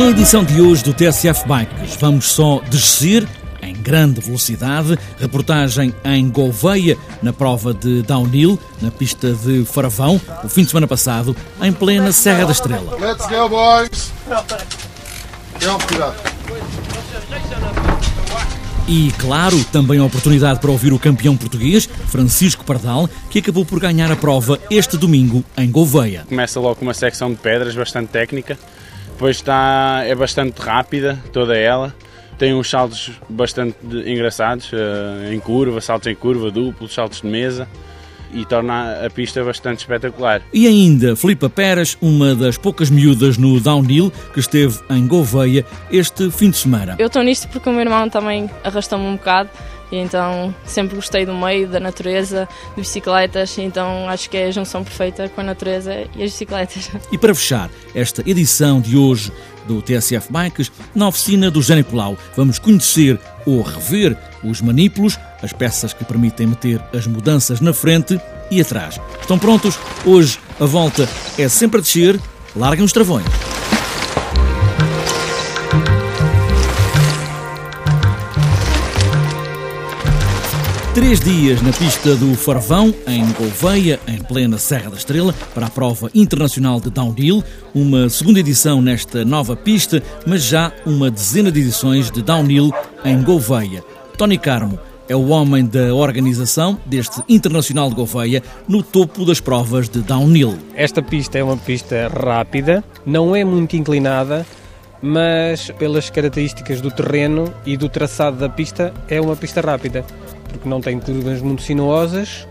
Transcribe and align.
Na 0.00 0.08
edição 0.08 0.42
de 0.42 0.62
hoje 0.62 0.82
do 0.82 0.94
TSF 0.94 1.46
Bikes, 1.46 1.96
vamos 1.96 2.24
só 2.32 2.62
descer 2.70 3.28
em 3.60 3.74
grande 3.74 4.18
velocidade. 4.18 4.98
Reportagem 5.18 5.94
em 6.02 6.26
Gouveia, 6.30 6.96
na 7.22 7.34
prova 7.34 7.74
de 7.74 8.00
downhill, 8.00 8.58
na 8.80 8.90
pista 8.90 9.34
de 9.34 9.62
Faravão, 9.66 10.18
o 10.42 10.48
fim 10.48 10.62
de 10.62 10.70
semana 10.70 10.86
passado, 10.86 11.36
em 11.60 11.70
plena 11.70 12.12
Serra 12.12 12.46
da 12.46 12.52
Estrela. 12.52 12.96
Let's 12.98 13.26
go, 13.26 13.46
boys! 13.50 14.10
E, 18.88 19.12
claro, 19.18 19.62
também 19.64 20.00
a 20.00 20.04
oportunidade 20.04 20.60
para 20.60 20.70
ouvir 20.70 20.94
o 20.94 20.98
campeão 20.98 21.36
português, 21.36 21.86
Francisco 22.08 22.64
Pardal, 22.64 23.06
que 23.28 23.40
acabou 23.40 23.66
por 23.66 23.78
ganhar 23.78 24.10
a 24.10 24.16
prova 24.16 24.58
este 24.70 24.96
domingo 24.96 25.44
em 25.58 25.70
Gouveia. 25.70 26.24
Começa 26.26 26.58
logo 26.58 26.76
com 26.76 26.86
uma 26.86 26.94
secção 26.94 27.30
de 27.30 27.36
pedras 27.36 27.74
bastante 27.74 28.08
técnica, 28.08 28.58
depois 29.20 29.36
está, 29.36 30.00
é 30.06 30.14
bastante 30.14 30.58
rápida 30.62 31.22
toda 31.30 31.54
ela, 31.54 31.94
tem 32.38 32.54
uns 32.54 32.70
saltos 32.70 33.10
bastante 33.28 33.76
engraçados, 34.06 34.70
eh, 34.72 35.34
em 35.34 35.38
curva, 35.38 35.78
saltos 35.82 36.06
em 36.06 36.14
curva, 36.14 36.50
duplos, 36.50 36.94
saltos 36.94 37.20
de 37.20 37.26
mesa 37.26 37.68
e 38.32 38.46
torna 38.46 39.04
a 39.04 39.10
pista 39.10 39.44
bastante 39.44 39.80
espetacular. 39.80 40.40
E 40.54 40.66
ainda 40.66 41.14
Filipa 41.14 41.50
Peras, 41.50 41.98
uma 42.00 42.34
das 42.34 42.56
poucas 42.56 42.88
miúdas 42.88 43.36
no 43.36 43.60
downhill 43.60 44.10
que 44.32 44.40
esteve 44.40 44.78
em 44.88 45.06
Gouveia 45.06 45.66
este 45.92 46.30
fim 46.30 46.48
de 46.48 46.56
semana. 46.56 46.96
Eu 46.98 47.08
estou 47.08 47.22
nisto 47.22 47.46
porque 47.48 47.68
o 47.68 47.72
meu 47.72 47.82
irmão 47.82 48.08
também 48.08 48.48
arrastou-me 48.64 49.04
um 49.04 49.16
bocado 49.16 49.50
e 49.90 49.96
então 49.96 50.54
sempre 50.64 50.96
gostei 50.96 51.26
do 51.26 51.34
meio, 51.34 51.68
da 51.68 51.80
natureza, 51.80 52.48
de 52.74 52.82
bicicletas, 52.82 53.56
então 53.58 54.08
acho 54.08 54.28
que 54.30 54.36
é 54.36 54.46
a 54.46 54.50
junção 54.50 54.84
perfeita 54.84 55.28
com 55.28 55.40
a 55.40 55.44
natureza 55.44 55.92
e 56.16 56.22
as 56.22 56.30
bicicletas. 56.30 56.90
E 57.10 57.18
para 57.18 57.34
fechar 57.34 57.70
esta 57.94 58.22
edição 58.28 58.80
de 58.80 58.96
hoje 58.96 59.32
do 59.66 59.82
TSF 59.82 60.28
Bikes, 60.30 60.70
na 60.94 61.08
oficina 61.08 61.50
do 61.50 61.60
Colau, 61.84 62.16
vamos 62.36 62.58
conhecer 62.58 63.18
ou 63.44 63.62
rever 63.62 64.16
os 64.44 64.60
manípulos, 64.60 65.18
as 65.42 65.52
peças 65.52 65.92
que 65.92 66.04
permitem 66.04 66.46
meter 66.46 66.80
as 66.92 67.06
mudanças 67.06 67.60
na 67.60 67.72
frente 67.72 68.20
e 68.50 68.60
atrás. 68.60 69.00
Estão 69.20 69.38
prontos? 69.38 69.78
Hoje 70.04 70.38
a 70.58 70.66
volta 70.66 71.08
é 71.38 71.48
sempre 71.48 71.78
a 71.78 71.82
descer, 71.82 72.18
larguem 72.54 72.84
os 72.84 72.92
travões. 72.92 73.59
Três 80.92 81.20
dias 81.20 81.62
na 81.62 81.72
pista 81.72 82.16
do 82.16 82.34
Farvão, 82.34 82.92
em 83.06 83.24
Gouveia, 83.34 84.00
em 84.08 84.18
plena 84.18 84.58
Serra 84.58 84.90
da 84.90 84.96
Estrela, 84.96 85.32
para 85.54 85.66
a 85.66 85.70
prova 85.70 86.10
internacional 86.12 86.80
de 86.80 86.90
downhill. 86.90 87.44
Uma 87.72 88.08
segunda 88.08 88.40
edição 88.40 88.82
nesta 88.82 89.24
nova 89.24 89.54
pista, 89.54 90.02
mas 90.26 90.42
já 90.42 90.72
uma 90.84 91.08
dezena 91.08 91.52
de 91.52 91.60
edições 91.60 92.10
de 92.10 92.20
downhill 92.20 92.72
em 93.04 93.22
Gouveia. 93.22 93.84
Tony 94.18 94.36
Carmo 94.36 94.80
é 95.08 95.14
o 95.14 95.28
homem 95.28 95.64
da 95.64 95.94
organização 95.94 96.76
deste 96.84 97.22
Internacional 97.28 97.88
de 97.88 97.94
Gouveia 97.94 98.42
no 98.66 98.82
topo 98.82 99.24
das 99.24 99.38
provas 99.38 99.88
de 99.88 100.00
downhill. 100.00 100.58
Esta 100.74 101.00
pista 101.00 101.38
é 101.38 101.44
uma 101.44 101.56
pista 101.56 102.08
rápida, 102.08 102.82
não 103.06 103.36
é 103.36 103.44
muito 103.44 103.76
inclinada, 103.76 104.44
mas 105.00 105.70
pelas 105.78 106.10
características 106.10 106.80
do 106.80 106.90
terreno 106.90 107.54
e 107.64 107.76
do 107.76 107.88
traçado 107.88 108.38
da 108.38 108.48
pista, 108.48 108.92
é 109.08 109.20
uma 109.20 109.36
pista 109.36 109.60
rápida 109.60 110.04
porque 110.50 110.68
não 110.68 110.80
tem 110.80 110.98
curvas 110.98 111.40
muito 111.40 111.62
sinuosas, 111.62 112.46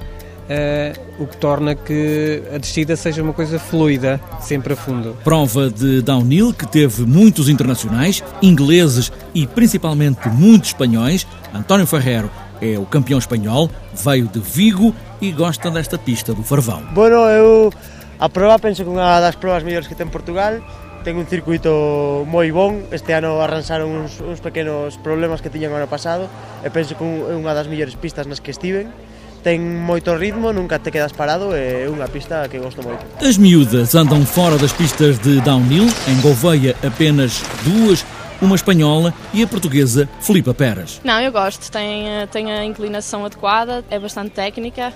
uh, 0.49 1.23
o 1.23 1.27
que 1.27 1.37
torna 1.37 1.75
que 1.75 2.41
a 2.53 2.57
descida 2.57 2.95
seja 2.95 3.21
uma 3.21 3.33
coisa 3.33 3.59
fluida, 3.59 4.19
sempre 4.41 4.73
a 4.73 4.75
fundo. 4.75 5.15
Prova 5.23 5.69
de 5.69 6.01
downhill 6.01 6.53
que 6.53 6.67
teve 6.67 7.05
muitos 7.05 7.49
internacionais, 7.49 8.23
ingleses 8.41 9.11
e 9.33 9.45
principalmente 9.45 10.27
muitos 10.29 10.69
espanhóis. 10.69 11.27
António 11.53 11.85
Ferrero 11.85 12.29
é 12.61 12.77
o 12.77 12.85
campeão 12.85 13.19
espanhol, 13.19 13.69
veio 13.93 14.27
de 14.27 14.39
Vigo 14.39 14.93
e 15.21 15.31
gosta 15.31 15.69
desta 15.69 15.97
pista 15.97 16.33
do 16.33 16.43
Farvão. 16.43 16.83
Bueno, 16.93 17.15
eu 17.15 17.71
a 18.19 18.27
prova 18.27 18.59
penso 18.59 18.83
que 18.83 18.89
unha 18.89 19.21
das 19.21 19.35
provas 19.35 19.63
mellores 19.63 19.87
que 19.87 19.95
ten 19.95 20.11
Portugal 20.11 20.59
ten 21.03 21.17
un 21.17 21.27
circuito 21.27 22.25
moi 22.27 22.51
bon, 22.51 22.83
este 22.91 23.15
ano 23.15 23.39
arranxaron 23.39 23.89
uns, 23.89 24.19
uns 24.19 24.43
pequenos 24.43 24.99
problemas 24.99 25.41
que 25.41 25.49
tiñan 25.49 25.71
ano 25.71 25.87
pasado 25.87 26.27
e 26.63 26.69
penso 26.69 26.95
que 26.99 27.03
é 27.03 27.35
unha 27.35 27.55
das 27.55 27.71
mellores 27.71 27.95
pistas 27.95 28.27
nas 28.27 28.43
que 28.43 28.51
estiven. 28.51 28.91
Ten 29.39 29.63
moito 29.63 30.11
ritmo, 30.19 30.51
nunca 30.51 30.83
te 30.83 30.91
quedas 30.91 31.15
parado 31.15 31.55
e 31.55 31.87
é 31.87 31.87
unha 31.87 32.11
pista 32.11 32.43
que 32.51 32.59
gosto 32.59 32.83
moito. 32.83 32.99
As 33.23 33.39
miúdas 33.39 33.95
andam 33.95 34.19
fora 34.27 34.59
das 34.59 34.75
pistas 34.75 35.15
de 35.23 35.39
downhill, 35.39 35.87
em 36.11 36.17
Gouveia 36.19 36.75
apenas 36.83 37.39
duas, 37.63 38.03
uma 38.41 38.55
espanhola 38.55 39.15
e 39.31 39.43
a 39.43 39.47
portuguesa 39.47 40.09
Filipa 40.19 40.53
Peras. 40.53 40.99
Não, 41.03 41.19
eu 41.23 41.31
gosto, 41.31 41.71
tem, 41.71 42.07
eh, 42.07 42.27
tem 42.27 42.51
a 42.51 42.65
inclinação 42.65 43.23
adequada, 43.23 43.83
é 43.89 43.97
bastante 43.99 44.31
técnica, 44.31 44.91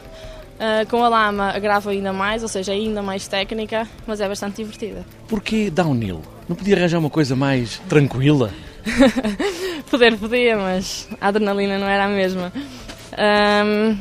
Uh, 0.53 0.87
com 0.87 1.03
a 1.03 1.09
lama 1.09 1.49
agrava 1.49 1.89
ainda 1.89 2.13
mais, 2.13 2.43
ou 2.43 2.47
seja, 2.47 2.71
é 2.71 2.75
ainda 2.75 3.01
mais 3.01 3.27
técnica, 3.27 3.87
mas 4.05 4.21
é 4.21 4.27
bastante 4.27 4.57
divertida. 4.57 5.05
Porquê 5.27 5.69
downhill? 5.69 6.21
Não 6.47 6.55
podia 6.55 6.75
arranjar 6.75 6.99
uma 6.99 7.09
coisa 7.09 7.35
mais 7.35 7.79
tranquila? 7.89 8.51
Poder 9.89 10.17
podia, 10.17 10.57
mas 10.57 11.07
a 11.19 11.27
adrenalina 11.29 11.77
não 11.77 11.87
era 11.87 12.05
a 12.05 12.07
mesma. 12.07 12.51
Um, 13.17 13.97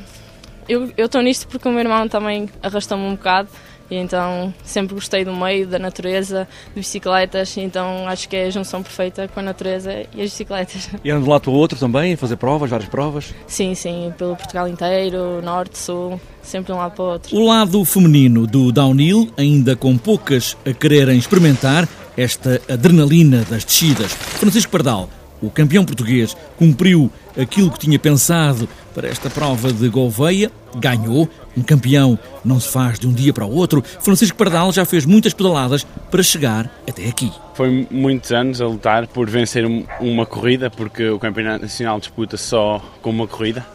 eu 0.68 1.06
estou 1.06 1.20
nisto 1.22 1.48
porque 1.48 1.68
o 1.68 1.70
meu 1.72 1.80
irmão 1.80 2.08
também 2.08 2.48
arrastou-me 2.62 3.04
um 3.04 3.14
bocado 3.14 3.48
e 3.92 3.96
então 3.96 4.54
sempre 4.64 4.94
gostei 4.94 5.22
do 5.22 5.34
meio, 5.34 5.66
da 5.66 5.78
natureza, 5.78 6.48
de 6.74 6.80
bicicletas, 6.80 7.54
então 7.58 8.08
acho 8.08 8.26
que 8.26 8.34
é 8.34 8.46
a 8.46 8.50
junção 8.50 8.82
perfeita 8.82 9.28
com 9.28 9.40
a 9.40 9.42
natureza 9.42 9.92
e 10.14 10.22
as 10.22 10.30
bicicletas. 10.30 10.88
E 11.04 11.10
andam 11.10 11.22
de 11.22 11.28
um 11.28 11.32
lado 11.32 11.42
para 11.42 11.50
o 11.50 11.54
outro 11.54 11.78
também, 11.78 12.16
fazer 12.16 12.36
provas, 12.36 12.70
várias 12.70 12.88
provas? 12.88 13.34
Sim, 13.46 13.74
sim, 13.74 14.10
pelo 14.16 14.34
Portugal 14.34 14.66
inteiro, 14.66 15.42
norte, 15.42 15.78
sul, 15.78 16.18
sempre 16.42 16.72
de 16.72 16.72
um 16.72 16.80
lado 16.80 16.92
para 16.92 17.04
o 17.04 17.08
outro. 17.08 17.36
O 17.36 17.46
lado 17.46 17.84
feminino 17.84 18.46
do 18.46 18.72
downhill, 18.72 19.30
ainda 19.36 19.76
com 19.76 19.98
poucas 19.98 20.56
a 20.64 20.72
quererem 20.72 21.18
experimentar 21.18 21.86
esta 22.16 22.62
adrenalina 22.70 23.44
das 23.50 23.62
descidas. 23.62 24.12
Francisco 24.12 24.72
Pardal 24.72 25.10
o 25.42 25.50
campeão 25.50 25.84
português 25.84 26.36
cumpriu 26.56 27.10
aquilo 27.36 27.70
que 27.70 27.78
tinha 27.80 27.98
pensado 27.98 28.68
para 28.94 29.08
esta 29.08 29.28
prova 29.30 29.72
de 29.72 29.88
Gouveia, 29.88 30.50
ganhou. 30.76 31.28
Um 31.56 31.62
campeão 31.62 32.18
não 32.44 32.58
se 32.58 32.68
faz 32.68 32.98
de 32.98 33.06
um 33.06 33.12
dia 33.12 33.32
para 33.32 33.44
o 33.44 33.54
outro. 33.54 33.82
Francisco 34.00 34.36
Pardal 34.36 34.72
já 34.72 34.84
fez 34.84 35.04
muitas 35.04 35.34
pedaladas 35.34 35.84
para 36.10 36.22
chegar 36.22 36.70
até 36.88 37.08
aqui. 37.08 37.30
Foi 37.54 37.86
muitos 37.90 38.32
anos 38.32 38.60
a 38.60 38.66
lutar 38.66 39.06
por 39.06 39.28
vencer 39.28 39.64
uma 40.00 40.24
corrida, 40.24 40.70
porque 40.70 41.08
o 41.08 41.18
Campeonato 41.18 41.62
Nacional 41.62 41.98
disputa 41.98 42.36
só 42.36 42.80
com 43.02 43.10
uma 43.10 43.26
corrida, 43.26 43.66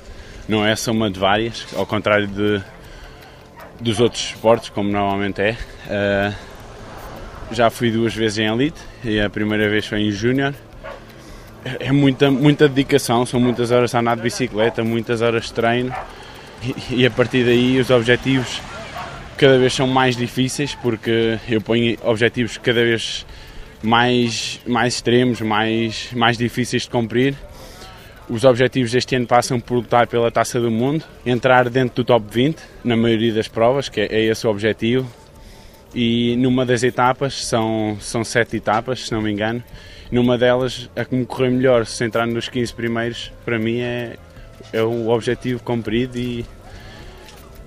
não 0.47 0.65
é 0.65 0.75
só 0.75 0.91
uma 0.91 1.09
de 1.11 1.19
várias, 1.19 1.67
ao 1.75 1.85
contrário 1.85 2.27
de, 2.27 2.61
dos 3.79 3.99
outros 3.99 4.23
esportes, 4.23 4.69
como 4.69 4.89
normalmente 4.89 5.41
é. 5.41 5.57
Uh, 5.85 6.35
já 7.51 7.69
fui 7.69 7.91
duas 7.91 8.13
vezes 8.13 8.39
em 8.39 8.47
elite 8.47 8.79
e 9.03 9.19
a 9.21 9.29
primeira 9.29 9.69
vez 9.69 9.85
foi 9.85 10.01
em 10.01 10.11
júnior 10.11 10.53
é 11.63 11.91
muita, 11.91 12.31
muita 12.31 12.67
dedicação, 12.67 13.25
são 13.25 13.39
muitas 13.39 13.71
horas 13.71 13.93
a 13.93 13.99
andar 13.99 14.15
de 14.15 14.23
bicicleta, 14.23 14.83
muitas 14.83 15.21
horas 15.21 15.45
de 15.45 15.53
treino 15.53 15.93
e, 16.63 17.01
e 17.01 17.05
a 17.05 17.11
partir 17.11 17.43
daí 17.43 17.79
os 17.79 17.89
objetivos 17.89 18.61
cada 19.37 19.57
vez 19.57 19.73
são 19.73 19.87
mais 19.87 20.15
difíceis 20.15 20.75
porque 20.75 21.37
eu 21.47 21.61
ponho 21.61 21.97
objetivos 22.03 22.57
cada 22.57 22.83
vez 22.83 23.25
mais, 23.81 24.59
mais 24.65 24.95
extremos, 24.95 25.41
mais, 25.41 26.11
mais 26.13 26.37
difíceis 26.37 26.83
de 26.83 26.89
cumprir. 26.89 27.35
Os 28.29 28.43
objetivos 28.43 28.91
deste 28.91 29.15
ano 29.15 29.25
passam 29.25 29.59
por 29.59 29.75
lutar 29.75 30.07
pela 30.07 30.29
Taça 30.29 30.59
do 30.59 30.69
Mundo, 30.69 31.03
entrar 31.25 31.69
dentro 31.69 31.97
do 31.97 32.03
top 32.03 32.25
20 32.29 32.57
na 32.83 32.97
maioria 32.97 33.33
das 33.33 33.47
provas, 33.47 33.87
que 33.87 34.01
é, 34.01 34.07
é 34.07 34.25
esse 34.25 34.45
o 34.45 34.49
objetivo. 34.49 35.07
E 35.95 36.35
numa 36.35 36.65
das 36.65 36.83
etapas, 36.83 37.45
são, 37.45 37.97
são 38.01 38.23
sete 38.25 38.57
etapas, 38.57 39.05
se 39.05 39.13
não 39.13 39.21
me 39.21 39.31
engano, 39.31 39.63
numa 40.11 40.37
delas, 40.37 40.89
a 40.95 41.03
que 41.03 41.15
me 41.15 41.25
correu 41.25 41.51
melhor, 41.51 41.85
se 41.85 42.03
entrar 42.03 42.25
nos 42.25 42.49
15 42.49 42.73
primeiros, 42.73 43.31
para 43.43 43.59
mim 43.59 43.79
é, 43.79 44.17
é 44.71 44.81
o 44.81 45.09
objetivo 45.09 45.61
cumprido 45.63 46.17
e, 46.17 46.45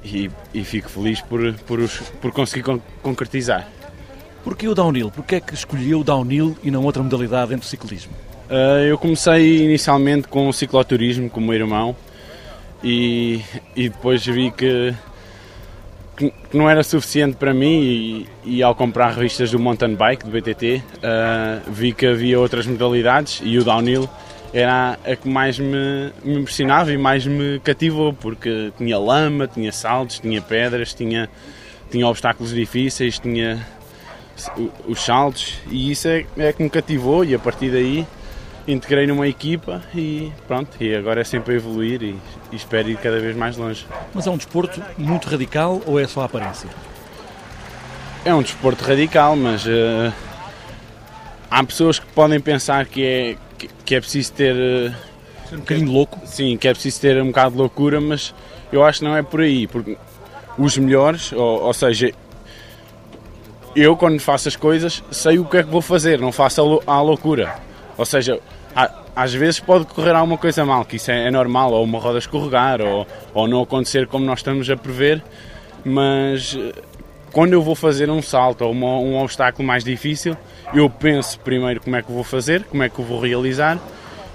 e, 0.04 0.30
e 0.54 0.64
fico 0.64 0.88
feliz 0.88 1.20
por, 1.20 1.52
por, 1.66 1.78
os, 1.78 1.98
por 2.20 2.32
conseguir 2.32 2.62
con 2.62 2.80
concretizar. 3.02 3.68
Porquê 4.42 4.66
o 4.68 4.74
downhill? 4.74 5.10
Porquê 5.10 5.36
é 5.36 5.40
que 5.40 5.54
escolheu 5.54 6.00
o 6.00 6.04
downhill 6.04 6.56
e 6.62 6.70
não 6.70 6.84
outra 6.84 7.02
modalidade 7.02 7.50
dentro 7.50 7.66
do 7.66 7.68
ciclismo? 7.68 8.12
Uh, 8.48 8.84
eu 8.88 8.98
comecei 8.98 9.64
inicialmente 9.64 10.26
com 10.26 10.48
o 10.48 10.52
cicloturismo 10.52 11.28
com 11.28 11.40
o 11.40 11.42
meu 11.42 11.54
irmão 11.54 11.94
e, 12.82 13.42
e 13.76 13.88
depois 13.88 14.24
vi 14.26 14.50
que 14.50 14.94
que 16.28 16.56
não 16.56 16.68
era 16.68 16.82
suficiente 16.82 17.36
para 17.36 17.54
mim 17.54 17.80
e, 17.80 18.28
e, 18.44 18.62
ao 18.62 18.74
comprar 18.74 19.12
revistas 19.12 19.50
do 19.50 19.58
mountain 19.58 19.94
bike, 19.94 20.24
do 20.24 20.30
BTT, 20.30 20.76
uh, 20.76 20.82
ah, 21.02 21.60
vi 21.66 21.92
que 21.92 22.06
havia 22.06 22.38
outras 22.38 22.66
modalidades 22.66 23.40
e 23.42 23.56
o 23.58 23.64
downhill 23.64 24.08
era 24.52 24.98
a 25.04 25.16
que 25.16 25.28
mais 25.28 25.58
me, 25.58 26.12
me, 26.22 26.40
impressionava 26.40 26.92
e 26.92 26.98
mais 26.98 27.26
me 27.26 27.60
cativou, 27.60 28.12
porque 28.12 28.72
tinha 28.76 28.98
lama, 28.98 29.46
tinha 29.46 29.72
saltos, 29.72 30.18
tinha 30.18 30.42
pedras, 30.42 30.92
tinha, 30.92 31.30
tinha 31.90 32.06
obstáculos 32.06 32.52
difíceis, 32.52 33.18
tinha 33.18 33.64
os 34.86 35.00
saltos, 35.00 35.58
e 35.70 35.90
isso 35.90 36.08
é, 36.08 36.24
é 36.36 36.52
que 36.52 36.62
me 36.62 36.70
cativou. 36.70 37.24
E 37.24 37.34
a 37.34 37.38
partir 37.38 37.70
daí 37.70 38.06
integrei 38.72 39.06
numa 39.06 39.26
equipa 39.26 39.82
e 39.94 40.32
pronto, 40.46 40.76
e 40.80 40.94
agora 40.94 41.20
é 41.20 41.24
sempre 41.24 41.54
a 41.54 41.56
evoluir 41.56 42.02
e, 42.02 42.16
e 42.52 42.56
espero 42.56 42.88
ir 42.88 42.96
cada 42.96 43.18
vez 43.18 43.36
mais 43.36 43.56
longe. 43.56 43.86
Mas 44.14 44.26
é 44.26 44.30
um 44.30 44.36
desporto 44.36 44.82
muito 44.96 45.28
radical 45.28 45.80
ou 45.86 45.98
é 45.98 46.06
só 46.06 46.22
a 46.22 46.24
aparência? 46.24 46.68
É 48.24 48.34
um 48.34 48.42
desporto 48.42 48.84
radical, 48.84 49.34
mas 49.34 49.64
uh, 49.66 50.12
há 51.50 51.64
pessoas 51.64 51.98
que 51.98 52.06
podem 52.06 52.38
pensar 52.38 52.86
que 52.86 53.04
é, 53.04 53.36
que, 53.58 53.68
que 53.84 53.94
é 53.94 54.00
preciso 54.00 54.32
ter. 54.32 54.54
Uh, 54.54 55.10
um 55.52 55.58
bocadinho 55.58 55.90
louco? 55.90 56.20
Sim, 56.26 56.56
que 56.56 56.68
é 56.68 56.72
preciso 56.72 57.00
ter 57.00 57.20
um 57.20 57.26
bocado 57.26 57.52
de 57.52 57.58
loucura, 57.58 58.00
mas 58.00 58.34
eu 58.70 58.84
acho 58.84 59.00
que 59.00 59.04
não 59.04 59.16
é 59.16 59.22
por 59.22 59.40
aí, 59.40 59.66
porque 59.66 59.96
os 60.56 60.76
melhores, 60.78 61.32
ou, 61.32 61.62
ou 61.62 61.74
seja, 61.74 62.12
eu 63.74 63.96
quando 63.96 64.20
faço 64.20 64.48
as 64.48 64.56
coisas 64.56 65.02
sei 65.10 65.38
o 65.38 65.44
que 65.44 65.58
é 65.58 65.62
que 65.62 65.70
vou 65.70 65.80
fazer, 65.80 66.18
não 66.20 66.32
faço 66.32 66.82
a, 66.86 67.00
loucura. 67.00 67.54
Ou 68.00 68.06
seja, 68.06 68.40
às 69.14 69.34
vezes 69.34 69.60
pode 69.60 69.84
correr 69.84 70.12
alguma 70.12 70.38
coisa 70.38 70.64
mal, 70.64 70.86
que 70.86 70.96
isso 70.96 71.10
é, 71.10 71.26
é 71.26 71.30
normal, 71.30 71.70
ou 71.70 71.84
uma 71.84 71.98
roda 71.98 72.18
escorregar, 72.18 72.80
ou, 72.80 73.06
ou 73.34 73.46
não 73.46 73.60
acontecer 73.60 74.06
como 74.06 74.24
nós 74.24 74.38
estamos 74.38 74.70
a 74.70 74.74
prever, 74.74 75.22
mas 75.84 76.56
eh, 76.58 76.72
quando 77.30 77.52
eu 77.52 77.60
vou 77.60 77.74
fazer 77.74 78.08
um 78.08 78.22
salto 78.22 78.62
ou 78.64 78.72
uma, 78.72 78.86
um 78.86 79.18
obstáculo 79.22 79.68
mais 79.68 79.84
difícil, 79.84 80.34
eu 80.72 80.88
penso 80.88 81.38
primeiro 81.40 81.82
como 81.82 81.94
é 81.94 82.00
que 82.00 82.10
vou 82.10 82.24
fazer, 82.24 82.64
como 82.64 82.82
é 82.82 82.88
que 82.88 83.02
vou 83.02 83.20
realizar 83.20 83.78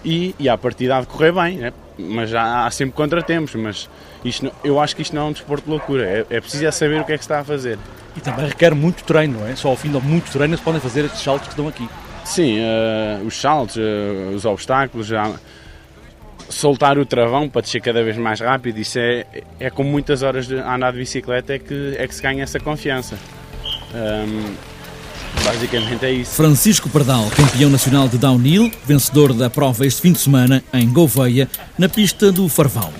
e, 0.03 0.35
e 0.37 0.47
a 0.47 0.55
partir 0.55 0.87
de 0.87 1.07
correr 1.07 1.31
bem, 1.31 1.57
né? 1.57 1.73
mas 1.97 2.35
há, 2.35 2.67
há, 2.67 2.69
sempre 2.69 2.95
contratempos, 2.95 3.55
mas 3.55 3.89
isto, 4.23 4.51
eu 4.63 4.79
acho 4.79 4.95
que 4.95 5.01
isto 5.01 5.15
não 5.15 5.23
é 5.23 5.25
um 5.25 5.31
desporto 5.31 5.65
de 5.65 5.71
loucura, 5.71 6.05
é, 6.05 6.19
é 6.29 6.39
preciso 6.39 6.67
é 6.67 6.69
saber 6.69 7.01
o 7.01 7.03
que 7.03 7.13
é 7.13 7.17
que 7.17 7.23
se 7.23 7.31
está 7.31 7.39
a 7.39 7.43
fazer. 7.43 7.79
E 8.15 8.19
também 8.19 8.45
requer 8.45 8.75
muito 8.75 9.03
treino, 9.03 9.39
não 9.39 9.47
é? 9.47 9.55
Só 9.55 9.69
ao 9.69 9.75
fim 9.75 9.89
de 9.89 9.99
muito 9.99 10.31
treino 10.31 10.55
se 10.55 10.61
podem 10.61 10.79
fazer 10.79 11.05
estes 11.05 11.23
saltos 11.23 11.47
que 11.47 11.53
estão 11.53 11.67
aqui. 11.67 11.89
Sim, 12.25 12.57
uh, 12.59 13.25
os 13.25 13.39
saltos, 13.39 13.77
uh, 13.77 14.35
os 14.35 14.43
obstáculos, 14.45 15.07
já, 15.07 15.31
soltar 16.49 16.97
o 16.97 17.05
travão 17.05 17.47
para 17.47 17.61
descer 17.61 17.81
cada 17.81 18.03
vez 18.03 18.17
mais 18.17 18.39
rápido, 18.39 18.79
isso 18.79 18.99
é, 18.99 19.25
é 19.59 19.69
com 19.69 19.83
muitas 19.83 20.23
horas 20.23 20.47
de 20.47 20.55
andar 20.55 20.91
de 20.91 20.99
bicicleta 20.99 21.53
é 21.53 21.59
que, 21.59 21.95
é 21.97 22.07
que 22.07 22.15
se 22.15 22.21
ganha 22.21 22.43
essa 22.43 22.59
confiança. 22.59 23.17
Um, 23.93 24.55
basicamente 25.43 26.05
é 26.05 26.11
isso. 26.11 26.35
Francisco 26.35 26.89
Pardal, 26.89 27.29
campeão 27.35 27.69
nacional 27.69 28.07
de 28.07 28.17
downhill, 28.17 28.71
vencedor 28.85 29.33
da 29.33 29.49
prova 29.49 29.85
este 29.85 30.01
fim 30.01 30.11
de 30.11 30.19
semana 30.19 30.63
em 30.73 30.91
Gouveia, 30.91 31.47
na 31.77 31.87
pista 31.87 32.31
do 32.31 32.49
Farvão. 32.49 32.91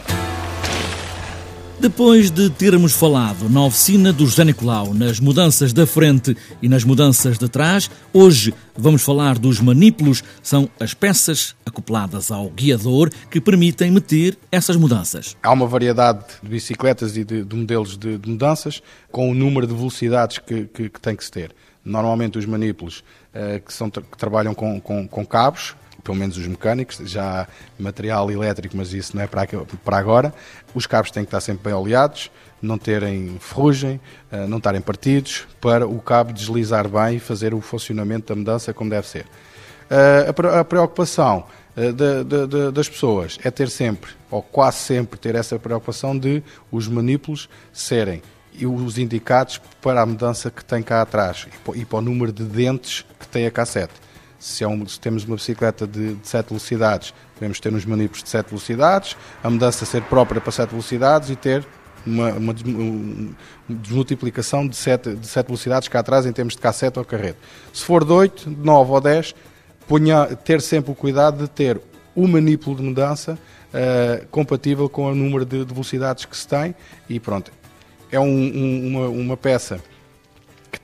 Depois 1.79 2.31
de 2.31 2.49
termos 2.49 2.93
falado 2.93 3.49
na 3.49 3.63
oficina 3.65 4.13
do 4.13 4.25
José 4.25 4.45
Nicolau, 4.45 4.93
nas 4.93 5.19
mudanças 5.19 5.73
da 5.73 5.85
frente 5.85 6.35
e 6.61 6.69
nas 6.69 6.85
mudanças 6.85 7.37
de 7.37 7.49
trás, 7.49 7.91
hoje 8.13 8.53
vamos 8.77 9.03
falar 9.03 9.37
dos 9.37 9.59
manípulos, 9.59 10.23
são 10.41 10.69
as 10.79 10.93
peças 10.93 11.53
acopladas 11.65 12.31
ao 12.31 12.49
guiador 12.49 13.09
que 13.29 13.41
permitem 13.41 13.91
meter 13.91 14.37
essas 14.51 14.77
mudanças. 14.77 15.35
Há 15.43 15.51
uma 15.51 15.67
variedade 15.67 16.23
de 16.41 16.49
bicicletas 16.49 17.17
e 17.17 17.25
de, 17.25 17.43
de 17.43 17.55
modelos 17.55 17.97
de, 17.97 18.17
de, 18.17 18.29
mudanças 18.29 18.81
com 19.11 19.29
o 19.29 19.33
número 19.33 19.67
de 19.67 19.73
velocidades 19.73 20.39
que, 20.39 20.65
que, 20.65 20.89
que 20.89 21.01
tem 21.01 21.15
que 21.15 21.25
se 21.25 21.31
ter. 21.31 21.53
Normalmente 21.83 22.39
os 22.39 22.45
manípulos 22.45 23.03
uh, 23.33 23.59
que, 23.63 23.71
são, 23.71 23.91
que 23.91 24.17
trabalham 24.17 24.55
com, 24.55 24.79
com, 24.79 25.07
com 25.07 25.25
cabos, 25.25 25.75
pelo 26.05 26.15
menos 26.15 26.37
os 26.37 26.45
mecânicos, 26.45 26.97
já 27.03 27.47
material 27.79 28.29
elétrico, 28.29 28.77
mas 28.77 28.93
isso 28.93 29.15
não 29.17 29.23
é 29.23 29.27
para, 29.27 29.47
para 29.83 29.97
agora. 29.97 30.33
Os 30.73 30.85
cabos 30.85 31.09
têm 31.09 31.23
que 31.23 31.29
estar 31.29 31.41
sempre 31.41 31.63
bem 31.63 31.73
oleados, 31.73 32.31
não 32.61 32.77
terem 32.77 33.37
ferrugem, 33.39 33.99
eh, 34.31 34.45
não 34.45 34.59
estarem 34.59 34.81
partidos, 34.81 35.47
para 35.59 35.87
o 35.87 35.99
cabo 35.99 36.31
deslizar 36.31 36.87
bem 36.87 37.17
e 37.17 37.19
fazer 37.19 37.55
o 37.55 37.59
funcionamento 37.59 38.27
da 38.27 38.35
mudança 38.35 38.71
como 38.71 38.91
deve 38.91 39.07
ser. 39.07 39.25
Eh, 39.89 40.31
a 40.59 40.63
preocupação 40.63 41.47
eh, 41.75 41.91
das 42.71 42.87
pessoas 42.87 43.39
é 43.43 43.49
ter 43.49 43.69
sempre, 43.69 44.11
ou 44.29 44.43
quase 44.43 44.77
sempre, 44.77 45.19
ter 45.19 45.33
essa 45.33 45.57
preocupação 45.57 46.17
de 46.17 46.43
os 46.71 46.87
manípulos 46.87 47.49
serem 47.73 48.21
os 48.63 48.99
indicados 48.99 49.59
para 49.81 50.01
a 50.01 50.05
mudança 50.05 50.51
que 50.51 50.63
tem 50.63 50.83
cá 50.83 51.01
atrás 51.01 51.47
e 51.73 51.83
para 51.83 51.97
o 51.97 52.01
número 52.01 52.31
de 52.31 52.43
dentes 52.43 53.03
que 53.19 53.27
tem 53.27 53.45
a 53.47 53.51
cassete 53.51 54.05
se, 54.45 54.63
é 54.63 54.67
um, 54.67 54.87
se 54.87 54.99
temos 54.99 55.23
uma 55.25 55.35
bicicleta 55.35 55.87
de, 55.87 56.13
de 56.13 56.27
7 56.27 56.49
velocidades, 56.49 57.13
devemos 57.33 57.59
ter 57.59 57.73
uns 57.73 57.83
manípulos 57.83 58.23
de 58.23 58.29
7 58.29 58.47
velocidades, 58.49 59.17
a 59.43 59.49
mudança 59.49 59.85
ser 59.85 60.03
própria 60.03 60.39
para 60.39 60.51
7 60.51 60.69
velocidades 60.69 61.31
e 61.31 61.35
ter 61.35 61.65
uma, 62.05 62.31
uma 62.33 62.53
desmultiplicação 63.67 64.67
de 64.67 64.75
7, 64.75 65.15
de 65.15 65.25
7 65.25 65.47
velocidades 65.47 65.87
cá 65.87 65.99
atrás 65.99 66.27
em 66.27 66.31
termos 66.31 66.53
de 66.53 66.61
cassete 66.61 66.99
ou 66.99 67.03
carrete. 67.03 67.39
Se 67.73 67.83
for 67.83 68.05
de 68.05 68.11
8, 68.11 68.51
de 68.51 68.63
9 68.63 68.91
ou 68.91 69.01
10, 69.01 69.33
ponha, 69.87 70.27
ter 70.27 70.61
sempre 70.61 70.91
o 70.91 70.95
cuidado 70.95 71.41
de 71.41 71.49
ter 71.49 71.81
o 72.15 72.27
manípulo 72.27 72.75
de 72.75 72.83
mudança 72.83 73.39
uh, 73.73 74.27
compatível 74.27 74.87
com 74.87 75.11
o 75.11 75.15
número 75.15 75.43
de, 75.43 75.65
de, 75.65 75.73
velocidades 75.73 76.23
que 76.25 76.37
se 76.37 76.47
tem 76.47 76.75
e 77.09 77.19
pronto. 77.19 77.51
É 78.11 78.19
um, 78.19 78.25
um, 78.25 78.87
uma, 78.87 79.07
uma 79.07 79.37
peça 79.37 79.81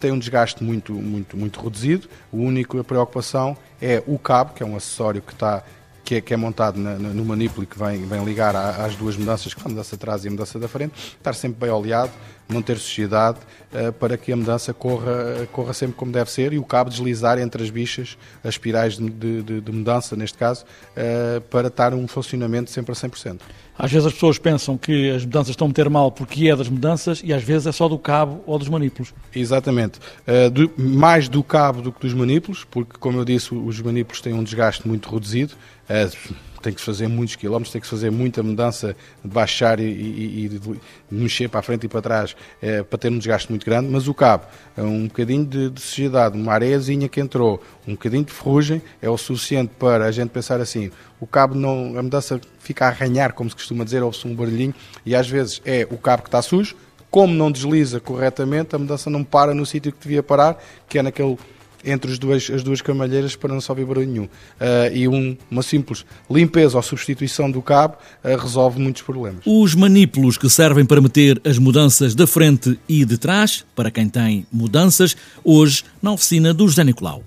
tem 0.02 0.12
um 0.12 0.20
desgaste 0.20 0.64
muito, 0.64 0.92
muito, 0.94 1.38
muito 1.38 1.62
reduzido. 1.62 2.10
A 2.34 2.36
única 2.36 2.84
preocupação 2.84 3.56
é 3.82 4.04
o 4.08 4.18
cabo, 4.18 4.54
que 4.54 4.64
é 4.64 4.66
um 4.66 4.76
acessório 4.76 5.22
que 5.22 5.32
está 5.32 5.64
que 6.04 6.16
é, 6.16 6.22
que 6.22 6.34
é 6.34 6.38
montado 6.38 6.78
na, 6.78 6.96
no 6.98 7.24
manípulo 7.24 7.64
e 7.64 7.66
que 7.66 7.80
vem, 7.80 8.06
vem 8.06 8.26
ligar 8.26 8.54
às 8.54 8.98
duas 8.98 9.16
mudanças, 9.16 9.54
que 9.54 9.62
é 9.62 9.66
a 9.66 9.70
mudança 9.70 9.96
atrás 9.96 10.26
e 10.26 10.28
a 10.28 10.32
mudança 10.32 10.60
da 10.60 10.68
frente, 10.68 11.16
estar 11.16 11.34
sempre 11.34 11.62
bem 11.62 11.70
oleado, 11.70 12.12
não 12.52 12.62
ter 12.62 12.78
sujidade, 12.78 13.40
uh, 13.74 13.92
para 13.94 14.18
que 14.18 14.32
a 14.32 14.36
mudança 14.36 14.74
corra, 14.74 15.48
corra 15.52 15.74
sempre 15.74 15.96
como 15.96 16.12
deve 16.12 16.32
ser 16.32 16.54
e 16.54 16.60
o 16.60 16.64
cabo 16.64 16.90
deslizar 16.90 17.40
entre 17.40 17.64
as 17.64 17.70
bichas, 17.70 18.18
as 18.44 18.56
espirais 18.56 18.98
de, 18.98 19.10
de, 19.10 19.62
de 19.62 19.72
mudança, 19.72 20.16
neste 20.16 20.38
caso, 20.38 20.66
uh, 20.66 21.42
para 21.42 21.68
estar 21.68 21.94
um 21.94 22.08
funcionamento 22.08 22.70
sempre 22.70 22.92
a 22.92 22.96
100%. 22.96 23.40
Às 23.78 23.92
vezes 23.92 24.06
as 24.06 24.14
pessoas 24.14 24.38
pensam 24.38 24.78
que 24.78 25.10
as 25.10 25.26
mudanças 25.26 25.50
estão 25.50 25.66
a 25.66 25.68
meter 25.70 25.90
mal 25.90 26.12
porque 26.12 26.48
é 26.48 26.56
das 26.56 26.70
mudanças 26.70 27.22
e 27.24 27.34
às 27.34 27.42
vezes 27.42 27.66
é 27.66 27.72
só 27.72 27.88
do 27.88 27.98
cabo 27.98 28.44
ou 28.46 28.60
dos 28.60 28.68
manípulos. 28.68 29.14
Exatamente. 29.34 30.00
Uh, 30.28 30.50
do, 30.52 30.72
mais 30.78 31.28
do 31.28 31.44
cabo 31.44 31.82
do 31.82 31.92
que 31.92 32.02
dos 32.02 32.14
manípulos, 32.14 32.64
porque, 32.64 32.98
como 33.00 33.20
eu 33.20 33.26
disse, 33.26 33.56
os 33.56 33.82
manípulos 33.82 34.22
têm 34.22 34.34
um 34.34 34.44
desgaste 34.44 34.88
muito 34.88 35.10
reduzido. 35.10 35.54
Uh, 35.90 36.36
tem 36.62 36.74
que 36.74 36.82
fazer 36.82 37.08
muitos 37.08 37.36
quilómetros, 37.36 37.72
tem 37.72 37.82
que 37.82 37.88
fazer 37.88 38.12
muita 38.12 38.42
mudança 38.44 38.96
de 39.24 39.30
baixar 39.30 39.80
e, 39.80 39.84
e, 39.84 40.46
e 40.46 40.80
mexer 41.14 41.50
para 41.50 41.60
a 41.60 41.64
frente 41.64 41.86
e 41.86 41.90
para 41.90 42.02
trás 42.02 42.36
é, 42.62 42.84
para 42.84 42.98
ter 42.98 43.10
um 43.10 43.18
desgaste 43.18 43.50
muito 43.50 43.66
grande, 43.66 43.90
mas 43.90 44.08
o 44.08 44.14
cabo, 44.14 44.46
é 44.78 44.82
um 44.82 45.08
bocadinho 45.08 45.46
de, 45.46 45.70
de 45.70 45.82
sujidade, 45.82 46.38
uma 46.38 46.54
areiazinha 46.54 47.10
que 47.10 47.20
entrou, 47.20 47.62
um 47.88 47.92
bocadinho 47.94 48.24
de 48.24 48.32
ferrugem, 48.32 48.82
é 49.02 49.10
o 49.10 49.18
suficiente 49.18 49.72
para 49.80 50.06
a 50.06 50.12
gente 50.12 50.30
pensar 50.30 50.62
assim, 50.62 50.92
o 51.20 51.28
cabo 51.28 51.56
não, 51.56 51.98
a 51.98 52.04
mudança 52.04 52.40
fica 52.60 52.86
a 52.86 52.90
arranhar, 52.90 53.34
como 53.34 53.50
se 53.50 53.56
costuma 53.56 53.84
dizer, 53.84 54.04
ouve-se 54.04 54.28
um 54.28 54.36
barulhinho, 54.36 54.74
e 55.06 55.16
às 55.16 55.30
vezes 55.30 55.62
é 55.66 55.88
o 55.90 55.98
cabo 55.98 56.24
que 56.24 56.30
está 56.30 56.42
sujo, 56.42 56.76
como 57.10 57.34
não 57.34 57.52
desliza 57.52 58.00
corretamente, 58.00 58.74
a 58.76 58.80
mudança 58.80 59.10
não 59.10 59.24
para 59.24 59.54
no 59.54 59.66
sítio 59.66 59.92
que 59.92 60.00
devia 60.02 60.24
parar, 60.24 60.58
que 60.88 60.98
é 60.98 61.04
naquele 61.04 61.38
entre 61.86 62.12
as 62.12 62.20
duas, 62.20 62.50
as 62.50 62.64
duas 62.64 62.82
camalheiras 62.82 63.36
para 63.36 63.54
não 63.54 63.62
se 63.62 63.72
ouvir 63.72 63.86
barulho 63.86 64.08
nenhum. 64.08 64.24
Uh, 64.24 64.94
e 64.94 65.08
um, 65.08 65.38
uma 65.50 65.64
simples 65.64 66.06
limpeza 66.30 66.78
ou 66.78 66.84
substituição 66.84 67.50
do 67.50 67.62
cabo 67.62 67.96
uh, 68.24 68.38
resolve 68.38 68.80
muitos 68.80 69.02
problemas. 69.02 69.42
Os 69.46 69.76
manípulos 69.76 70.38
que 70.38 70.50
servem 70.50 70.86
para 70.86 71.02
meter 71.02 71.42
as 71.46 71.58
mudanças 71.58 72.16
da 72.16 72.28
frente 72.28 72.80
e 72.88 73.06
de 73.06 73.18
trás, 73.18 73.66
para 73.76 73.92
quem 73.92 74.08
tem 74.08 74.46
mudanças, 74.52 75.16
hoje 75.44 75.84
na 76.02 76.12
oficina 76.12 76.54
do 76.54 76.68
José 76.68 76.84
Nicolau. 76.84 77.24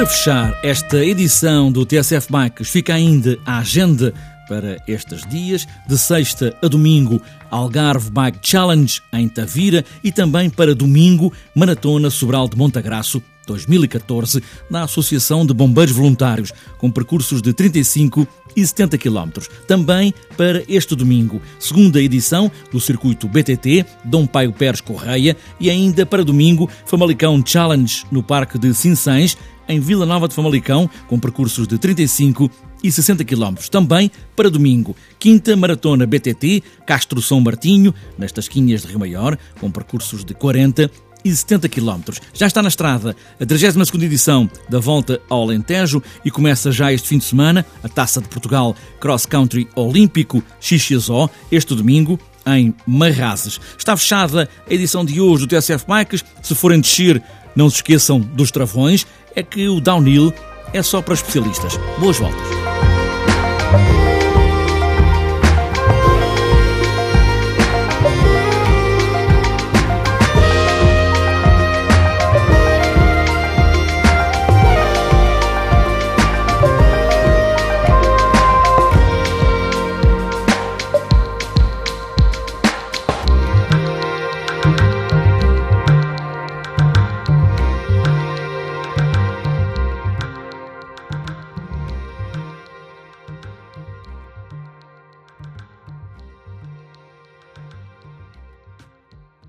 Para 0.00 0.06
fechar 0.06 0.58
esta 0.62 1.04
edição 1.04 1.70
do 1.70 1.84
TSF 1.84 2.32
Bikes, 2.32 2.70
fica 2.70 2.94
ainda 2.94 3.38
a 3.44 3.58
agenda 3.58 4.14
para 4.50 4.82
estes 4.88 5.24
dias, 5.28 5.64
de 5.86 5.96
sexta 5.96 6.58
a 6.60 6.66
domingo, 6.66 7.22
Algarve 7.52 8.10
Bike 8.10 8.40
Challenge 8.42 9.00
em 9.12 9.28
Tavira 9.28 9.84
e 10.02 10.10
também 10.10 10.50
para 10.50 10.74
domingo, 10.74 11.32
Maratona 11.54 12.10
Sobral 12.10 12.48
de 12.48 12.56
Montagraço 12.56 13.22
2014, 13.46 14.42
na 14.68 14.82
Associação 14.82 15.46
de 15.46 15.54
Bombeiros 15.54 15.94
Voluntários, 15.94 16.52
com 16.78 16.90
percursos 16.90 17.40
de 17.40 17.52
35 17.52 18.26
e 18.56 18.66
70 18.66 18.98
km. 18.98 19.30
Também 19.68 20.12
para 20.36 20.64
este 20.68 20.96
domingo, 20.96 21.40
segunda 21.60 22.02
edição 22.02 22.50
do 22.72 22.80
circuito 22.80 23.28
BTT 23.28 23.86
Dom 24.04 24.26
Paio 24.26 24.52
Pérez 24.52 24.80
Correia 24.80 25.36
e 25.60 25.70
ainda 25.70 26.04
para 26.04 26.24
domingo, 26.24 26.68
Famalicão 26.86 27.40
Challenge 27.46 28.04
no 28.10 28.20
Parque 28.20 28.58
de 28.58 28.74
Sinsães, 28.74 29.36
em 29.68 29.78
Vila 29.78 30.04
Nova 30.04 30.26
de 30.26 30.34
Famalicão, 30.34 30.90
com 31.06 31.20
percursos 31.20 31.68
de 31.68 31.78
35 31.78 32.50
e 32.82 32.90
60 32.90 33.24
km. 33.24 33.54
Também 33.70 34.10
para 34.34 34.50
domingo, 34.50 34.96
quinta 35.18 35.56
maratona 35.56 36.06
BTT, 36.06 36.62
Castro 36.86 37.20
São 37.20 37.40
Martinho, 37.40 37.94
nas 38.18 38.32
Tasquinhas 38.32 38.82
de 38.82 38.88
Rio 38.88 38.98
Maior, 38.98 39.38
com 39.60 39.70
percursos 39.70 40.24
de 40.24 40.34
40 40.34 40.90
170 41.24 41.68
km. 41.68 42.14
Já 42.32 42.46
está 42.46 42.62
na 42.62 42.68
estrada 42.68 43.16
a 43.38 43.46
32 43.46 44.04
edição 44.04 44.50
da 44.68 44.78
Volta 44.80 45.20
ao 45.28 45.42
Alentejo 45.42 46.02
e 46.24 46.30
começa 46.30 46.72
já 46.72 46.92
este 46.92 47.08
fim 47.08 47.18
de 47.18 47.24
semana 47.24 47.64
a 47.82 47.88
Taça 47.88 48.20
de 48.20 48.28
Portugal 48.28 48.74
Cross 48.98 49.26
Country 49.26 49.68
Olímpico 49.74 50.42
XXO, 50.60 51.28
este 51.50 51.74
domingo, 51.74 52.18
em 52.46 52.74
Marrazes. 52.86 53.60
Está 53.76 53.96
fechada 53.96 54.48
a 54.68 54.72
edição 54.72 55.04
de 55.04 55.20
hoje 55.20 55.46
do 55.46 55.56
TSF 55.56 55.84
Bikes. 55.86 56.24
Se 56.42 56.54
forem 56.54 56.80
descer, 56.80 57.22
não 57.54 57.68
se 57.68 57.76
esqueçam 57.76 58.20
dos 58.20 58.50
travões. 58.50 59.06
É 59.34 59.42
que 59.42 59.68
o 59.68 59.80
downhill 59.80 60.32
é 60.72 60.82
só 60.82 61.02
para 61.02 61.14
especialistas. 61.14 61.78
Boas 61.98 62.18
voltas. 62.18 62.59